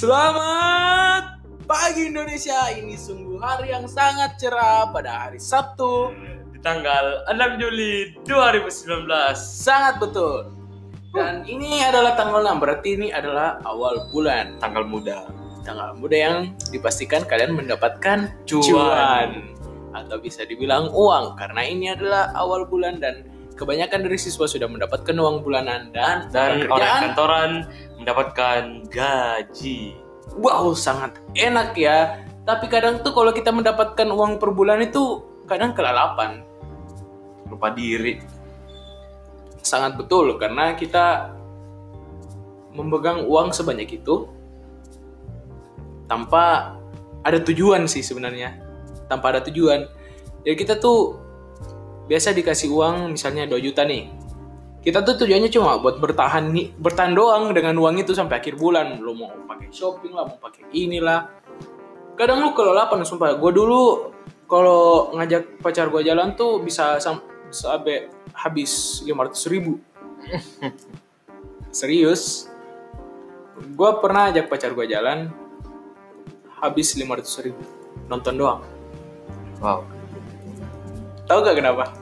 [0.00, 2.72] Selamat pagi Indonesia.
[2.72, 6.16] Ini sungguh hari yang sangat cerah pada hari Sabtu.
[6.48, 9.04] di tanggal 6 Juli 2019.
[9.36, 10.56] Sangat betul.
[11.12, 14.56] Dan ini adalah tanggal 6, berarti ini adalah awal bulan.
[14.56, 15.28] Tanggal muda.
[15.68, 18.64] Tanggal muda yang dipastikan kalian mendapatkan Cuan.
[18.64, 19.28] cuan.
[19.92, 21.36] Atau bisa dibilang uang.
[21.36, 23.28] Karena ini adalah awal bulan dan
[23.60, 25.92] kebanyakan dari siswa sudah mendapatkan uang bulanan.
[25.92, 27.50] Dan, Dan pekerjaan, orang kantoran
[28.00, 29.80] mendapatkan gaji.
[30.40, 32.24] wow sangat enak ya.
[32.48, 36.40] Tapi kadang tuh kalau kita mendapatkan uang per bulan itu kadang kelalapan.
[37.52, 38.16] Lupa diri.
[39.60, 41.36] Sangat betul karena kita
[42.72, 44.30] memegang uang sebanyak itu
[46.08, 46.74] tanpa
[47.22, 48.56] ada tujuan sih sebenarnya.
[49.10, 49.84] Tanpa ada tujuan.
[50.46, 51.20] Ya kita tuh
[52.10, 54.10] biasa dikasih uang misalnya 2 juta nih.
[54.82, 58.98] Kita tuh tujuannya cuma buat bertahan nih, bertahan doang dengan uang itu sampai akhir bulan.
[58.98, 61.30] Lo mau pakai shopping lah, mau pakai inilah.
[62.18, 63.38] Kadang lu kelelapan sumpah.
[63.38, 64.10] Gue dulu
[64.50, 69.78] kalau ngajak pacar gue jalan tuh bisa sam- sampai habis 500 ribu.
[71.70, 72.50] Serius.
[73.76, 75.30] Gue pernah ajak pacar gue jalan
[76.58, 77.62] habis 500 ribu.
[78.08, 78.64] Nonton doang.
[79.60, 79.99] Wow.
[81.30, 81.94] Tahu gak kenapa?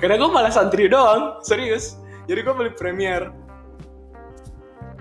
[0.00, 2.00] Karena gue malah santri doang, serius.
[2.24, 3.28] Jadi gue beli premier.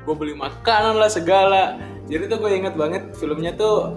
[0.04, 1.80] Gue beli makanan lah segala.
[2.12, 3.96] Jadi tuh gue inget banget filmnya tuh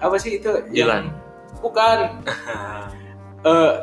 [0.00, 0.64] apa sih itu?
[0.72, 1.12] Dilan.
[1.60, 1.98] Bukan.
[3.46, 3.74] Eh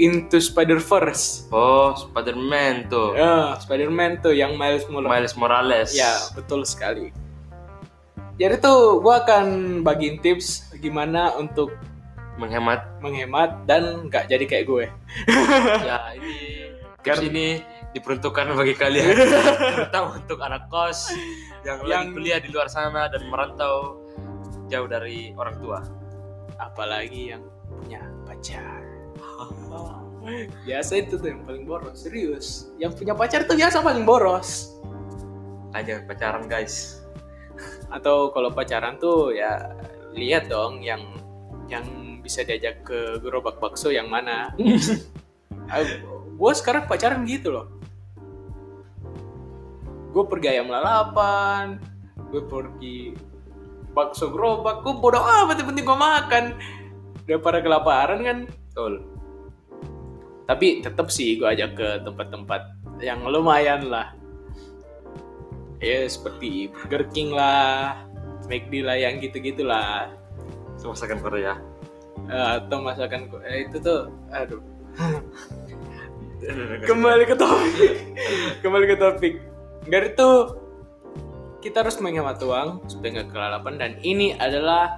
[0.00, 1.52] Into Spider-Verse.
[1.52, 3.12] Oh, Spider-Man tuh.
[3.12, 5.12] Ya, Spider-Man tuh yang Miles Morales.
[5.12, 5.90] Miles Morales.
[5.92, 7.12] Ya, betul sekali.
[8.40, 9.46] Jadi tuh gue akan
[9.84, 11.76] bagiin tips gimana untuk
[12.40, 12.80] Menghemat.
[13.04, 14.84] menghemat dan nggak jadi kayak gue.
[15.88, 16.34] ya, ini
[17.02, 17.60] tips ini
[17.92, 19.12] diperuntukkan bagi kalian
[19.76, 21.12] terutama untuk anak kos
[21.60, 24.00] yang, lagi Yang- kuliah di luar sana dan merantau
[24.72, 25.80] jauh dari orang tua.
[26.56, 28.80] apalagi yang punya pacar
[30.64, 34.70] biasa itu tuh yang paling boros serius yang punya pacar tuh biasa paling boros
[35.74, 37.02] Aja pacaran guys.
[37.90, 39.74] atau kalau pacaran tuh ya
[40.14, 41.02] lihat dong yang
[41.66, 41.82] yang
[42.22, 44.54] bisa diajak ke gerobak bakso yang mana?
[46.38, 47.66] Gue sekarang pacaran gitu loh.
[50.14, 51.80] Gue pergi ayam lalapan
[52.32, 53.12] gue pergi
[53.92, 56.44] bakso gerobak gue bodoh amat yang penting gue makan.
[57.28, 58.38] Daripada kelaparan kan?
[58.48, 58.94] Betul.
[60.42, 64.12] tapi tetap sih gue ajak ke tempat-tempat yang lumayan lah.
[65.78, 67.96] Ya seperti Burger King lah
[68.50, 70.12] McD lah yang gitu-gitu lah.
[70.82, 71.56] Masakan Korea.
[72.32, 74.56] Eh, atau masakan eh, itu tuh aduh
[76.88, 77.92] kembali ke topik
[78.64, 79.34] kembali ke topik
[79.84, 80.30] dari itu
[81.60, 84.96] kita harus menghemat uang supaya nggak kelalapan dan ini adalah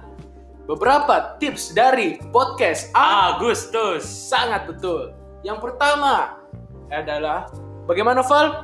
[0.65, 4.07] beberapa tips dari podcast Agustus.
[4.07, 5.11] sangat betul
[5.43, 6.39] yang pertama
[6.87, 7.51] adalah
[7.83, 8.63] bagaimana Val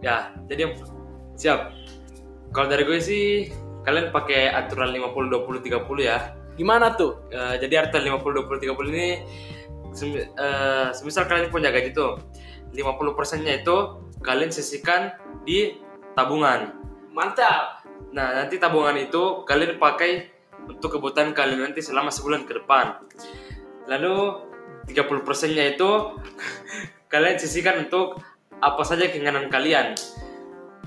[0.00, 0.80] Ya, jadi yang-
[1.36, 1.76] siap.
[2.56, 3.52] Kalau dari gue sih
[3.84, 6.39] kalian pakai aturan 50 20 30 ya.
[6.60, 9.08] Gimana tuh Eh, jadi aturan 50 20 30 ini
[10.36, 12.20] eh, semisal kalian punya gaji tuh
[12.76, 15.16] 50 persennya itu kalian sisihkan
[15.48, 15.80] di
[16.12, 16.76] tabungan.
[17.10, 20.26] mantap Nah, nanti tabungan itu kalian pakai
[20.66, 23.06] untuk kebutuhan kalian nanti selama sebulan ke depan.
[23.86, 24.16] Lalu
[24.90, 26.18] 30 persennya itu
[27.12, 28.18] kalian sisihkan untuk
[28.58, 29.94] apa saja keinginan kalian.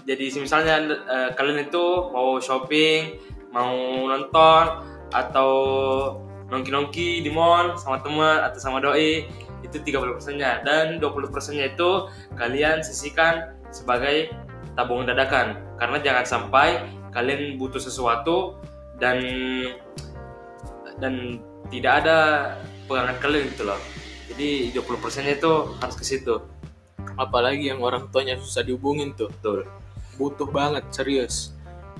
[0.03, 3.15] Jadi misalnya eh, kalian itu mau shopping,
[3.55, 3.71] mau
[4.11, 5.51] nonton atau
[6.49, 9.29] nongki-nongki di mall sama teman atau sama doi
[9.63, 10.61] itu 30 persennya.
[10.65, 14.33] Dan 20 persennya itu kalian sisihkan sebagai
[14.75, 15.57] tabungan dadakan.
[15.77, 18.57] Karena jangan sampai kalian butuh sesuatu
[18.97, 19.21] dan
[20.97, 21.41] dan
[21.73, 22.17] tidak ada
[22.85, 23.79] pegangan kalian gitu loh.
[24.33, 26.41] Jadi 20 persennya itu harus ke situ.
[27.17, 29.29] Apalagi yang orang tuanya susah dihubungin tuh.
[29.29, 29.69] Betul.
[30.17, 31.53] Butuh banget serius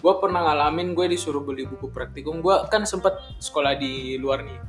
[0.04, 2.44] gue pernah ngalamin gue disuruh beli buku praktikum.
[2.44, 4.60] Gue kan sempet sekolah di luar nih.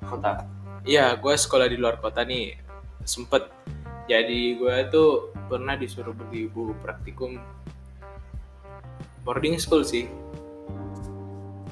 [0.00, 0.48] Kota?
[0.88, 2.56] Iya gue sekolah di luar kota nih.
[3.04, 3.52] Sempet.
[4.08, 7.36] Jadi gue tuh pernah disuruh beli buku praktikum.
[9.28, 10.08] Boarding school sih.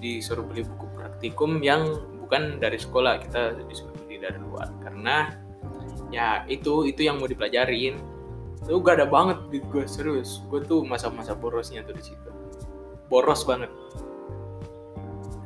[0.04, 1.88] Disuruh beli buku praktikum yang
[2.20, 3.16] bukan dari sekolah.
[3.24, 4.68] Kita disuruh beli dari luar.
[4.84, 5.32] Karena
[6.12, 7.96] ya itu itu yang mau dipelajarin.
[8.60, 10.44] Itu gak ada banget duit gue serius.
[10.52, 12.28] Gue tuh masa-masa borosnya tuh di situ
[13.08, 13.72] boros banget.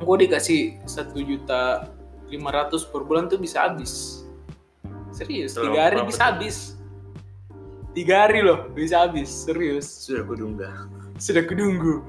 [0.02, 1.94] Gue dikasih satu juta
[2.26, 4.26] lima ratus per bulan tuh bisa habis.
[5.14, 6.74] Serius tiga hari bisa habis.
[7.94, 9.86] Tiga hari loh bisa habis serius.
[9.86, 10.70] Sudah kudungga.
[11.22, 12.02] sudah kudunggu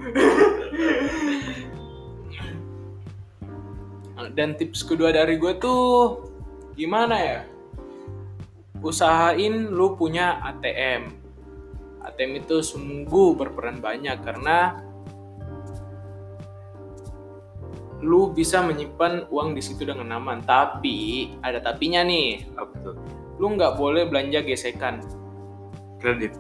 [4.33, 6.25] dan tips kedua dari gue tuh
[6.73, 7.45] gimana ya?
[8.81, 11.23] Usahain lu punya ATM
[12.03, 14.83] ATM itu sungguh berperan banyak karena
[18.03, 22.95] lu bisa menyimpan uang di situ dengan aman tapi ada tapinya nih Apa tuh?
[23.39, 24.99] lu nggak boleh belanja gesekan
[26.03, 26.35] Kredit.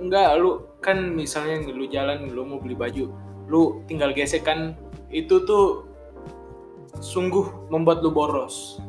[0.00, 3.12] Enggak, lu kan misalnya lu jalan, lu mau beli baju,
[3.52, 4.72] lu tinggal gesekan
[5.12, 5.84] itu tuh
[7.04, 8.80] sungguh membuat lu boros.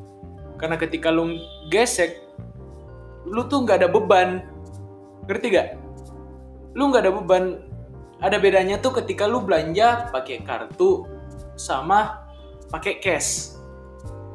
[0.56, 1.36] Karena ketika lu
[1.68, 2.16] gesek,
[3.28, 4.48] lu tuh nggak ada beban.
[5.28, 5.70] Ngerti gak?
[6.72, 7.44] Lu nggak ada beban.
[8.24, 11.06] Ada bedanya tuh ketika lu belanja pakai kartu
[11.58, 12.24] sama
[12.72, 13.58] pakai cash.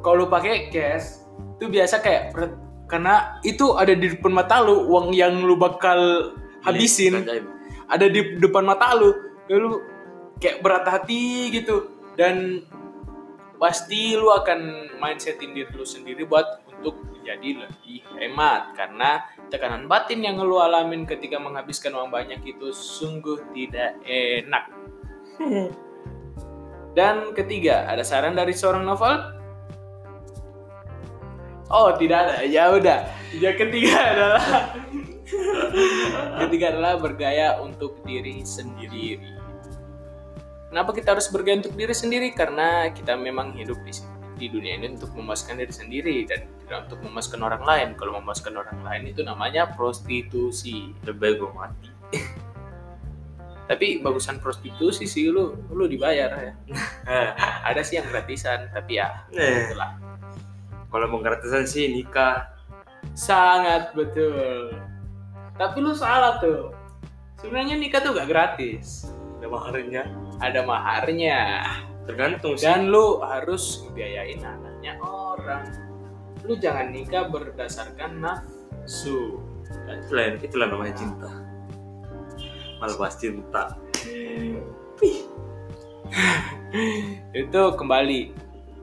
[0.03, 1.23] Kalau lu pakai cash,
[1.57, 2.35] tuh biasa kayak
[2.91, 7.23] karena itu ada di depan mata lu uang yang lu bakal habisin
[7.87, 9.15] ada di depan mata lu.
[9.47, 9.81] Lalu
[10.39, 11.89] kayak berat hati gitu.
[12.13, 12.67] Dan
[13.57, 18.75] pasti lu akan mindsetin diri lu sendiri buat untuk menjadi lebih hemat.
[18.75, 19.23] Karena
[19.53, 24.65] tekanan batin yang lu alamin ketika menghabiskan uang banyak itu sungguh tidak enak
[26.93, 29.33] dan ketiga ada saran dari seorang novel
[31.73, 33.01] Oh tidak ada ya udah
[33.33, 34.45] yang ketiga adalah
[36.45, 39.17] ketiga adalah bergaya untuk diri sendiri.
[40.69, 42.29] Kenapa kita harus bergaya untuk diri sendiri?
[42.33, 43.93] Karena kita memang hidup di,
[44.41, 47.89] di dunia ini untuk memuaskan diri sendiri dan tidak untuk memuaskan orang lain.
[47.97, 50.93] Kalau memuaskan orang lain itu namanya prostitusi.
[51.05, 51.89] Lebih gue mati.
[53.63, 56.53] Tapi bagusan prostitusi sih lu lu dibayar ya.
[57.69, 59.95] Ada sih yang gratisan, tapi ya Eh, itulah.
[60.87, 62.51] kalau mau gratisan sih nikah.
[63.13, 64.71] Sangat betul.
[65.55, 66.73] Tapi lu salah tuh.
[67.37, 69.07] Sebenarnya nikah tuh gak gratis.
[69.39, 70.03] Ada maharnya.
[70.39, 71.39] Ada maharnya.
[72.07, 72.63] Tergantung sih.
[72.63, 75.67] Dan lu harus biayain anaknya orang.
[76.43, 79.39] Lu jangan nikah berdasarkan nafsu.
[79.87, 81.29] Itulah, itulah namanya cinta.
[82.99, 83.79] Bahas cinta.
[87.33, 88.33] Itu kembali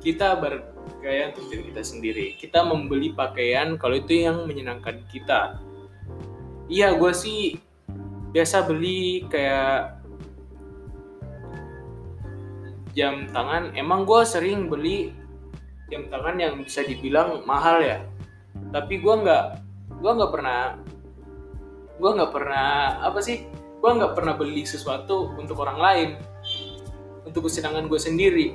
[0.00, 2.26] kita bergaya untuk diri kita sendiri.
[2.40, 5.60] Kita membeli pakaian kalau itu yang menyenangkan kita.
[6.70, 7.58] Iya, gue sih
[8.30, 10.00] biasa beli kayak
[12.94, 13.74] jam tangan.
[13.76, 15.12] Emang gue sering beli
[15.90, 18.06] jam tangan yang bisa dibilang mahal ya.
[18.70, 19.44] Tapi gue nggak,
[19.98, 20.78] gue nggak pernah,
[21.98, 22.68] gue nggak pernah
[23.02, 23.42] apa sih?
[23.80, 26.08] Gue nggak pernah beli sesuatu untuk orang lain,
[27.24, 28.46] untuk kesenangan gue sendiri.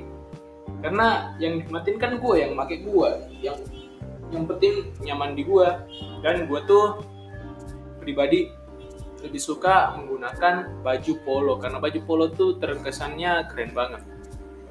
[0.80, 3.10] Karena yang nikmatin kan gue, yang pakai gue,
[3.42, 3.58] yang
[4.30, 5.68] yang penting nyaman di gue.
[6.22, 7.02] Dan gue tuh
[7.98, 8.46] pribadi
[9.26, 14.02] lebih suka menggunakan baju polo karena baju polo tuh terkesannya keren banget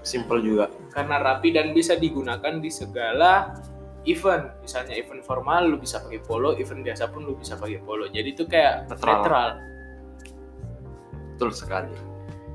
[0.05, 0.69] Simple juga.
[0.93, 3.57] karena rapi dan bisa digunakan di segala
[4.05, 8.05] event misalnya event formal lu bisa pakai polo event biasa pun lu bisa pakai polo
[8.07, 9.09] jadi itu kayak Netral.
[9.11, 9.49] netral
[11.35, 11.91] Betul sekali.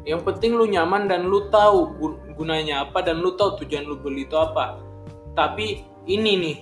[0.00, 3.94] yang penting lu nyaman dan lu tahu gun- gunanya apa dan lu tahu tujuan lu
[3.94, 4.81] beli itu apa
[5.35, 6.56] tapi ini nih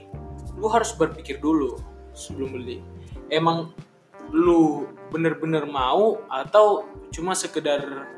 [0.55, 1.79] lu harus berpikir dulu
[2.11, 2.83] sebelum beli
[3.29, 3.71] emang
[4.29, 8.11] lu bener-bener mau atau cuma sekedar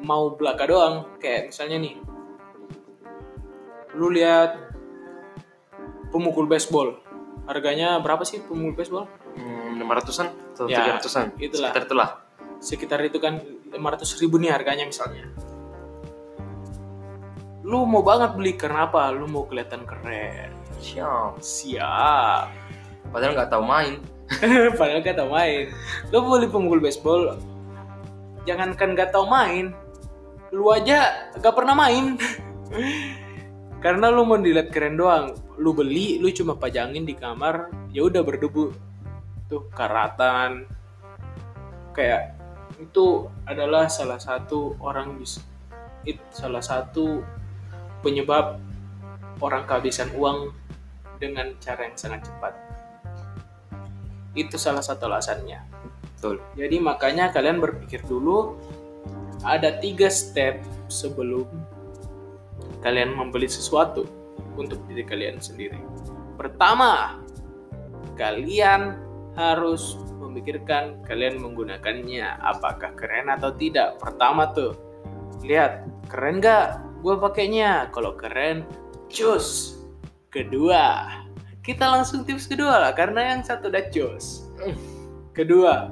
[0.00, 1.94] mau belaka doang kayak misalnya nih
[3.92, 4.62] lu lihat
[6.08, 7.02] pemukul baseball
[7.44, 11.38] harganya berapa sih pemukul baseball Hmm, 500-an atau Ya, 300-an?
[11.38, 11.70] itulah.
[11.70, 12.08] Sekitar itulah.
[12.60, 13.40] Sekitar itu kan
[13.72, 15.26] 500 ribu nih harganya misalnya.
[17.64, 19.10] Lu mau banget beli karena apa?
[19.12, 20.52] Lu mau kelihatan keren.
[20.80, 21.40] Siap.
[21.44, 22.48] siap.
[23.12, 24.00] Padahal nggak tahu main.
[24.78, 25.74] padahal gak tau main.
[26.14, 27.34] Lu beli pemukul baseball
[28.48, 29.76] jangankan gak tau main
[30.50, 32.18] lu aja gak pernah main.
[33.84, 35.32] Karena lu mau dilihat keren doang.
[35.56, 38.74] Lu beli lu cuma pajangin di kamar ya udah berdebu.
[39.46, 40.66] Tuh karatan.
[41.94, 42.39] Kayak
[42.80, 45.40] itu adalah salah satu orang bis
[46.08, 47.20] it salah satu
[48.00, 48.56] penyebab
[49.44, 50.52] orang kehabisan uang
[51.20, 52.56] dengan cara yang sangat cepat
[54.32, 55.60] itu salah satu alasannya
[56.16, 56.40] Betul.
[56.56, 58.56] jadi makanya kalian berpikir dulu
[59.44, 61.48] ada tiga step sebelum
[62.80, 64.04] kalian membeli sesuatu
[64.56, 65.80] untuk diri kalian sendiri.
[66.36, 67.20] Pertama,
[68.16, 68.96] kalian
[69.36, 69.96] harus
[70.30, 73.98] memikirkan kalian menggunakannya apakah keren atau tidak.
[73.98, 74.78] Pertama tuh,
[75.42, 77.90] lihat keren gak gue pakainya.
[77.90, 78.62] Kalau keren,
[79.10, 79.76] cus.
[80.30, 81.10] Kedua,
[81.66, 84.46] kita langsung tips kedua lah karena yang satu udah cus.
[85.34, 85.90] Kedua,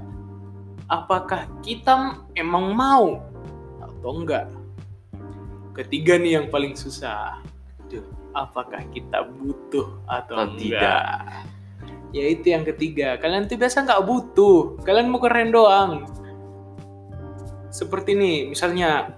[0.86, 3.18] apakah kita emang mau
[3.82, 4.46] atau enggak?
[5.74, 7.42] Ketiga nih yang paling susah.
[8.30, 10.62] Apakah kita butuh atau Atau enggak?
[10.62, 11.57] tidak.
[12.12, 13.20] Ya itu yang ketiga.
[13.20, 14.80] Kalian tuh biasa nggak butuh.
[14.84, 16.08] Kalian mau keren doang.
[17.68, 19.12] Seperti nih, misalnya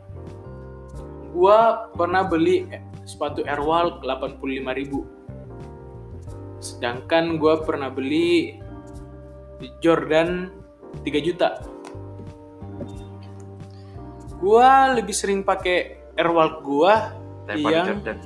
[1.30, 2.66] gua pernah beli
[3.06, 5.06] sepatu Airwalk 85.000
[6.58, 8.58] Sedangkan gua pernah beli
[9.78, 10.50] Jordan
[11.06, 11.62] 3 juta.
[14.42, 17.14] Gua lebih sering pakai Airwalk gua
[17.46, 18.18] Daripada Yang- Jordan.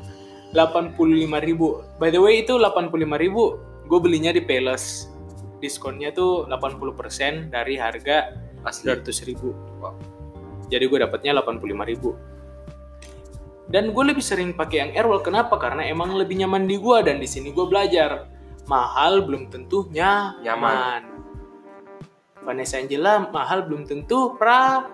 [0.54, 1.99] 85.000.
[1.99, 5.09] By the way itu 85.000 gue belinya di Palace.
[5.61, 8.93] Diskonnya tuh 80% dari harga Asli.
[8.93, 9.81] 200.000.
[9.81, 9.95] Wow.
[10.69, 12.35] Jadi gue dapatnya 85.000.
[13.64, 15.57] Dan gue lebih sering pakai yang Airwalk kenapa?
[15.57, 18.29] Karena emang lebih nyaman di gue dan di sini gue belajar
[18.69, 20.45] mahal belum tentu nyaman.
[20.45, 21.03] Nyaman.
[22.45, 24.85] Vanessa Angela mahal belum tentu pra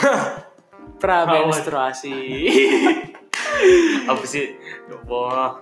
[1.00, 2.16] pra menstruasi.
[4.10, 4.56] Apa sih?
[5.04, 5.60] Wah.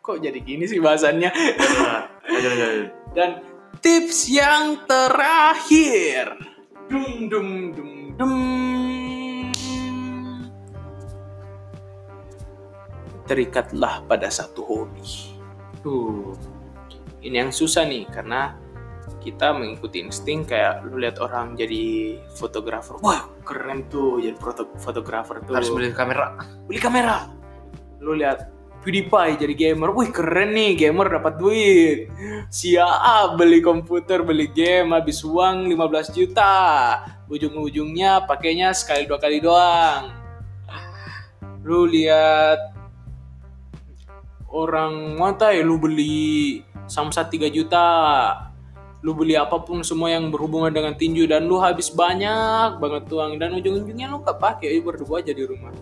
[0.00, 1.28] Kok jadi gini sih bahasannya?
[2.24, 2.88] Lanjut.
[3.12, 3.44] Dan
[3.84, 6.40] tips yang terakhir.
[6.88, 8.34] Dum dum dum dum.
[13.28, 15.36] Terikatlah pada satu hobi.
[15.84, 16.32] Tuh.
[17.20, 18.56] Ini yang susah nih karena
[19.20, 22.96] kita mengikuti insting kayak lu lihat orang jadi fotografer.
[23.04, 25.60] Wah, keren tuh jadi foto fotografer tuh.
[25.60, 26.40] Harus beli kamera.
[26.64, 27.28] beli kamera.
[28.00, 32.08] Lu lihat PewDiePie jadi gamer, wih keren nih gamer dapat duit.
[32.48, 36.56] Siap beli komputer, beli game, habis uang 15 juta.
[37.28, 40.16] Ujung-ujungnya pakainya sekali dua kali doang.
[41.60, 42.72] Lu lihat
[44.48, 47.88] orang ya lu beli samsat 3 juta.
[49.04, 53.36] Lu beli apa pun semua yang berhubungan dengan tinju dan lu habis banyak banget uang
[53.36, 55.72] dan ujung-ujungnya lu gak pakai berdua aja di rumah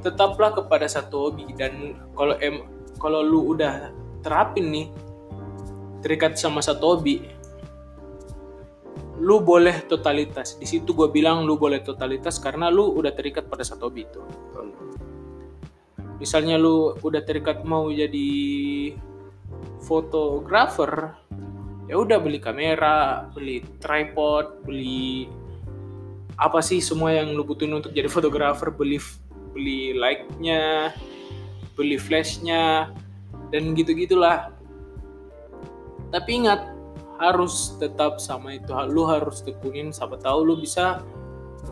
[0.00, 1.48] tetaplah kepada satu hobi.
[1.56, 2.64] Dan kalau em
[2.96, 3.92] kalau lu udah
[4.24, 4.86] terapin nih
[6.00, 7.22] terikat sama satu hobi
[9.16, 10.60] lu boleh totalitas.
[10.60, 14.20] Di situ gue bilang lu boleh totalitas karena lu udah terikat pada satu hobi itu.
[16.20, 18.92] Misalnya lu udah terikat mau jadi
[19.84, 21.16] fotografer
[21.86, 25.30] ya udah beli kamera beli tripod beli
[26.36, 28.98] apa sih semua yang lu butuhin untuk jadi fotografer beli
[29.56, 30.92] beli light-nya
[31.72, 32.92] beli flash-nya
[33.48, 34.52] dan gitu gitulah
[36.12, 36.68] tapi ingat
[37.16, 41.00] harus tetap sama itu lu harus tekunin siapa tahu lu bisa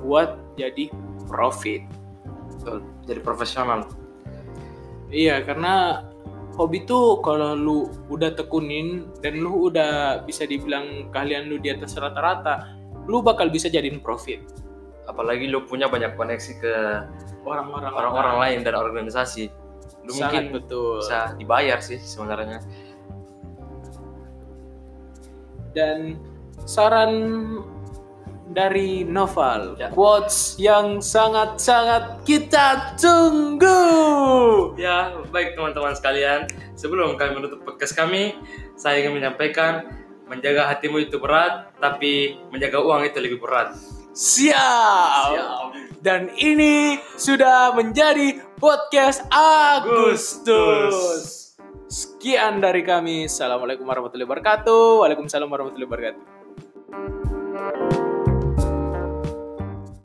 [0.00, 0.88] buat jadi
[1.28, 1.84] profit
[2.64, 2.80] Betul.
[3.04, 3.80] Jadi profesional.
[5.12, 6.06] Iya, karena
[6.56, 11.92] hobi tuh kalau lu udah tekunin dan lu udah bisa dibilang kalian lu di atas
[12.00, 12.72] rata-rata,
[13.04, 14.40] lu bakal bisa jadiin profit.
[15.04, 16.74] Apalagi lu punya banyak koneksi ke
[17.44, 19.52] Orang-orang orang-orang lain dan organisasi.
[20.08, 21.04] Lu sangat mungkin betul.
[21.04, 22.64] bisa dibayar sih sebenarnya.
[25.76, 26.16] Dan
[26.64, 27.12] saran
[28.54, 29.88] dari Noval, Ya.
[29.90, 33.82] quotes yang sangat-sangat kita tunggu.
[34.78, 36.46] Ya, baik teman-teman sekalian.
[36.78, 38.36] Sebelum kami menutup podcast kami,
[38.78, 39.88] saya ingin menyampaikan
[40.30, 43.74] menjaga hatimu itu berat, tapi menjaga uang itu lebih berat.
[44.14, 45.74] Siap.
[45.98, 49.26] Dan ini sudah menjadi podcast
[49.82, 51.50] Agustus.
[51.90, 53.26] Sekian dari kami.
[53.26, 55.02] Assalamualaikum warahmatullahi wabarakatuh.
[55.02, 56.22] Waalaikumsalam warahmatullahi wabarakatuh.